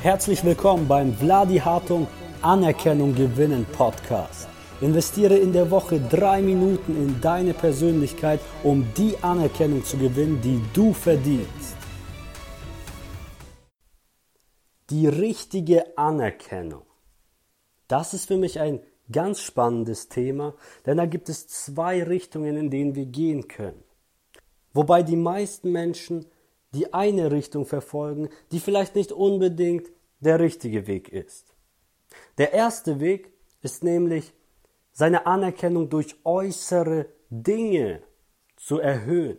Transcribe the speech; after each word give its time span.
Herzlich 0.00 0.44
willkommen 0.44 0.86
beim 0.86 1.12
Vladi 1.12 1.58
Hartung 1.58 2.06
Anerkennung 2.40 3.16
gewinnen 3.16 3.66
Podcast. 3.72 4.48
Investiere 4.80 5.36
in 5.36 5.52
der 5.52 5.72
Woche 5.72 5.98
drei 5.98 6.40
Minuten 6.40 6.94
in 6.94 7.20
deine 7.20 7.52
Persönlichkeit, 7.52 8.38
um 8.62 8.86
die 8.96 9.16
Anerkennung 9.22 9.84
zu 9.84 9.98
gewinnen, 9.98 10.40
die 10.40 10.62
du 10.72 10.92
verdienst. 10.92 11.76
Die 14.90 15.08
richtige 15.08 15.98
Anerkennung. 15.98 16.86
Das 17.88 18.14
ist 18.14 18.28
für 18.28 18.36
mich 18.36 18.60
ein 18.60 18.78
ganz 19.10 19.40
spannendes 19.40 20.08
Thema, 20.08 20.54
denn 20.86 20.98
da 20.98 21.06
gibt 21.06 21.28
es 21.28 21.48
zwei 21.48 22.04
Richtungen, 22.04 22.56
in 22.56 22.70
denen 22.70 22.94
wir 22.94 23.06
gehen 23.06 23.48
können. 23.48 23.82
Wobei 24.72 25.02
die 25.02 25.16
meisten 25.16 25.72
Menschen 25.72 26.26
die 26.74 26.92
eine 26.92 27.30
Richtung 27.30 27.66
verfolgen, 27.66 28.28
die 28.52 28.60
vielleicht 28.60 28.94
nicht 28.94 29.12
unbedingt 29.12 29.90
der 30.20 30.40
richtige 30.40 30.86
Weg 30.86 31.08
ist. 31.08 31.54
Der 32.38 32.52
erste 32.52 33.00
Weg 33.00 33.32
ist 33.62 33.84
nämlich, 33.84 34.32
seine 34.92 35.26
Anerkennung 35.26 35.88
durch 35.90 36.16
äußere 36.24 37.06
Dinge 37.30 38.02
zu 38.56 38.80
erhöhen. 38.80 39.38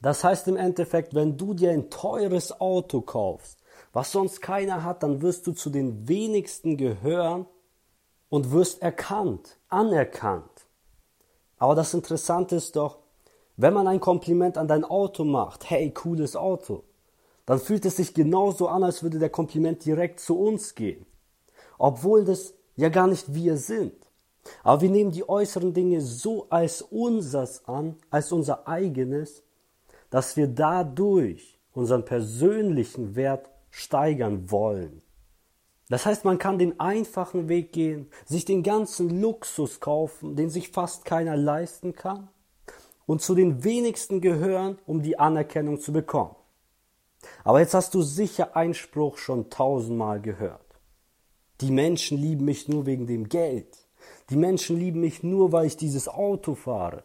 Das 0.00 0.24
heißt 0.24 0.48
im 0.48 0.56
Endeffekt, 0.56 1.14
wenn 1.14 1.36
du 1.36 1.52
dir 1.52 1.70
ein 1.70 1.90
teures 1.90 2.58
Auto 2.58 3.02
kaufst, 3.02 3.58
was 3.92 4.12
sonst 4.12 4.40
keiner 4.40 4.84
hat, 4.84 5.02
dann 5.02 5.20
wirst 5.20 5.46
du 5.46 5.52
zu 5.52 5.68
den 5.68 6.08
wenigsten 6.08 6.78
gehören 6.78 7.46
und 8.30 8.50
wirst 8.50 8.80
erkannt, 8.80 9.58
anerkannt. 9.68 10.66
Aber 11.58 11.74
das 11.74 11.92
Interessante 11.92 12.56
ist 12.56 12.76
doch, 12.76 13.00
wenn 13.58 13.74
man 13.74 13.88
ein 13.88 13.98
Kompliment 14.00 14.56
an 14.56 14.68
dein 14.68 14.84
Auto 14.84 15.24
macht, 15.24 15.68
hey, 15.68 15.90
cooles 15.90 16.36
Auto, 16.36 16.84
dann 17.44 17.58
fühlt 17.58 17.84
es 17.84 17.96
sich 17.96 18.14
genauso 18.14 18.68
an, 18.68 18.84
als 18.84 19.02
würde 19.02 19.18
der 19.18 19.30
Kompliment 19.30 19.84
direkt 19.84 20.20
zu 20.20 20.38
uns 20.38 20.76
gehen. 20.76 21.04
Obwohl 21.76 22.24
das 22.24 22.54
ja 22.76 22.88
gar 22.88 23.08
nicht 23.08 23.34
wir 23.34 23.56
sind. 23.56 23.94
Aber 24.62 24.80
wir 24.80 24.90
nehmen 24.90 25.10
die 25.10 25.28
äußeren 25.28 25.74
Dinge 25.74 26.00
so 26.00 26.46
als 26.50 26.82
unsers 26.82 27.66
an, 27.66 27.96
als 28.10 28.30
unser 28.30 28.68
eigenes, 28.68 29.42
dass 30.08 30.36
wir 30.36 30.46
dadurch 30.46 31.58
unseren 31.72 32.04
persönlichen 32.04 33.16
Wert 33.16 33.50
steigern 33.70 34.52
wollen. 34.52 35.02
Das 35.88 36.06
heißt, 36.06 36.24
man 36.24 36.38
kann 36.38 36.58
den 36.58 36.78
einfachen 36.78 37.48
Weg 37.48 37.72
gehen, 37.72 38.08
sich 38.24 38.44
den 38.44 38.62
ganzen 38.62 39.20
Luxus 39.20 39.80
kaufen, 39.80 40.36
den 40.36 40.48
sich 40.48 40.70
fast 40.70 41.04
keiner 41.04 41.36
leisten 41.36 41.94
kann, 41.94 42.28
und 43.08 43.22
zu 43.22 43.34
den 43.34 43.64
wenigsten 43.64 44.20
gehören, 44.20 44.78
um 44.86 45.02
die 45.02 45.18
Anerkennung 45.18 45.80
zu 45.80 45.94
bekommen. 45.94 46.36
Aber 47.42 47.60
jetzt 47.60 47.72
hast 47.72 47.94
du 47.94 48.02
sicher 48.02 48.54
einen 48.54 48.74
Spruch 48.74 49.16
schon 49.16 49.48
tausendmal 49.48 50.20
gehört. 50.20 50.60
Die 51.62 51.70
Menschen 51.70 52.18
lieben 52.18 52.44
mich 52.44 52.68
nur 52.68 52.84
wegen 52.84 53.06
dem 53.06 53.30
Geld. 53.30 53.78
Die 54.28 54.36
Menschen 54.36 54.78
lieben 54.78 55.00
mich 55.00 55.22
nur, 55.22 55.52
weil 55.52 55.66
ich 55.66 55.78
dieses 55.78 56.06
Auto 56.06 56.54
fahre. 56.54 57.02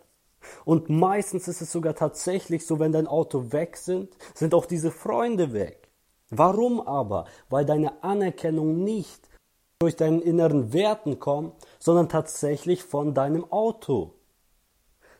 Und 0.66 0.90
meistens 0.90 1.48
ist 1.48 1.62
es 1.62 1.72
sogar 1.72 1.96
tatsächlich 1.96 2.66
so, 2.68 2.80
wenn 2.80 2.92
dein 2.92 3.08
Auto 3.08 3.54
weg 3.54 3.78
sind, 3.78 4.10
sind 4.36 4.54
auch 4.54 4.66
diese 4.66 4.92
Freunde 4.92 5.54
weg. 5.54 5.88
Warum 6.30 6.82
aber? 6.82 7.26
Weil 7.50 7.64
deine 7.64 8.04
Anerkennung 8.04 8.84
nicht 8.84 9.30
durch 9.80 9.96
deinen 9.96 10.22
inneren 10.22 10.74
Werten 10.74 11.20
kommt, 11.20 11.56
sondern 11.80 12.10
tatsächlich 12.10 12.84
von 12.84 13.14
deinem 13.14 13.50
Auto. 13.52 14.16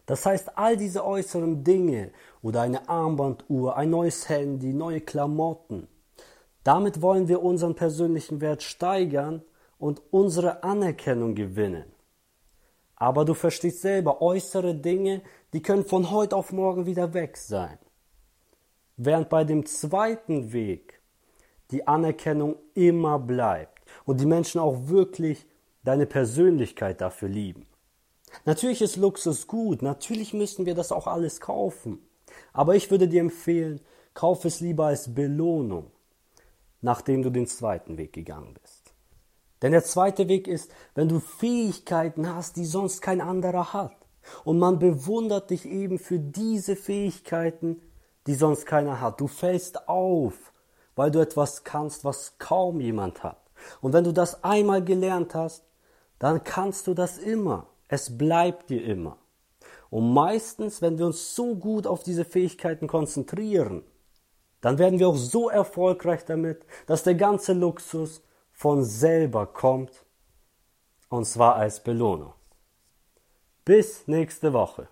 Das 0.06 0.26
heißt, 0.26 0.58
all 0.58 0.76
diese 0.76 1.06
äußeren 1.06 1.64
Dinge 1.64 2.12
oder 2.42 2.62
eine 2.62 2.90
Armbanduhr, 2.90 3.78
ein 3.78 3.90
neues 3.90 4.28
Handy, 4.28 4.74
neue 4.74 5.02
Klamotten, 5.02 5.88
damit 6.64 7.02
wollen 7.02 7.28
wir 7.28 7.42
unseren 7.42 7.76
persönlichen 7.76 8.42
Wert 8.42 8.64
steigern 8.64 9.44
und 9.78 10.02
unsere 10.12 10.64
Anerkennung 10.64 11.36
gewinnen. 11.36 11.92
Aber 12.96 13.26
du 13.26 13.34
verstehst 13.34 13.82
selber, 13.82 14.22
äußere 14.22 14.76
Dinge, 14.76 15.22
die 15.52 15.62
können 15.62 15.84
von 15.84 16.10
heute 16.10 16.36
auf 16.36 16.52
morgen 16.52 16.86
wieder 16.86 17.14
weg 17.14 17.38
sein. 17.38 17.78
Während 18.96 19.30
bei 19.30 19.44
dem 19.44 19.66
zweiten 19.66 20.54
Weg 20.54 21.02
die 21.72 21.88
Anerkennung 21.88 22.56
immer 22.76 23.20
bleibt 23.20 23.82
und 24.06 24.22
die 24.22 24.26
Menschen 24.26 24.60
auch 24.62 24.88
wirklich 24.88 25.46
deine 25.84 26.06
Persönlichkeit 26.06 27.02
dafür 27.02 27.28
lieben. 27.28 27.66
Natürlich 28.46 28.82
ist 28.82 28.96
Luxus 28.96 29.48
gut, 29.48 29.82
natürlich 29.82 30.34
müssen 30.34 30.66
wir 30.66 30.76
das 30.76 30.92
auch 30.92 31.08
alles 31.08 31.40
kaufen. 31.40 32.00
Aber 32.52 32.76
ich 32.76 32.90
würde 32.92 33.08
dir 33.08 33.22
empfehlen, 33.22 33.82
kauf 34.14 34.46
es 34.46 34.60
lieber 34.60 34.88
als 34.88 35.14
Belohnung, 35.14 35.92
nachdem 36.82 37.24
du 37.24 37.30
den 37.30 37.48
zweiten 37.48 37.98
Weg 37.98 38.14
gegangen 38.14 38.56
bist. 38.62 38.94
Denn 39.62 39.72
der 39.72 39.84
zweite 39.84 40.28
Weg 40.28 40.48
ist, 40.48 40.72
wenn 40.94 41.08
du 41.08 41.20
Fähigkeiten 41.20 42.34
hast, 42.34 42.58
die 42.58 42.66
sonst 42.66 43.02
kein 43.02 43.22
anderer 43.22 43.74
hat. 43.74 43.96
Und 44.44 44.60
man 44.60 44.80
bewundert 44.80 45.50
dich 45.50 45.66
eben 45.66 46.00
für 46.00 46.20
diese 46.20 46.76
Fähigkeiten, 46.76 47.82
die 48.28 48.36
sonst 48.36 48.66
keiner 48.66 49.00
hat. 49.00 49.22
Du 49.22 49.28
fällst 49.28 49.88
auf, 49.88 50.54
weil 50.96 51.12
du 51.12 51.20
etwas 51.20 51.64
kannst, 51.64 52.04
was 52.04 52.38
kaum 52.40 52.80
jemand 52.80 53.24
hat. 53.24 53.42
Und 53.82 53.94
wenn 53.94 54.04
du 54.04 54.12
das 54.12 54.44
einmal 54.44 54.84
gelernt 54.84 55.34
hast, 55.34 55.64
dann 56.20 56.44
kannst 56.44 56.88
du 56.88 56.94
das 56.94 57.18
immer. 57.18 57.68
Es 57.94 58.18
bleibt 58.18 58.72
dir 58.72 58.84
immer. 58.84 59.20
Und 59.92 60.16
meistens, 60.16 60.82
wenn 60.82 60.98
wir 60.98 61.06
uns 61.06 61.36
so 61.36 61.54
gut 61.54 61.86
auf 61.86 62.02
diese 62.02 62.26
Fähigkeiten 62.26 62.88
konzentrieren, 62.88 63.84
dann 64.62 64.80
werden 64.80 64.98
wir 64.98 65.08
auch 65.08 65.16
so 65.16 65.48
erfolgreich 65.48 66.26
damit, 66.26 66.66
dass 66.88 67.04
der 67.04 67.14
ganze 67.14 67.54
Luxus 67.54 68.24
von 68.52 68.84
selber 68.84 69.46
kommt, 69.46 70.08
und 71.10 71.26
zwar 71.26 71.58
als 71.58 71.84
Belohnung. 71.84 72.34
Bis 73.64 74.08
nächste 74.08 74.54
Woche. 74.54 74.88